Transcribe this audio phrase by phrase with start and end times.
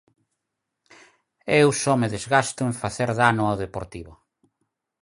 [1.61, 4.13] Eu só me desgasto en facer dano ao Deportivo.